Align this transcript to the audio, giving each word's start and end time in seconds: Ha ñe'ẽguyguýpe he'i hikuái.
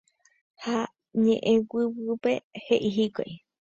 Ha 0.63 0.77
ñe'ẽguyguýpe 1.23 2.31
he'i 2.65 2.89
hikuái. 2.95 3.33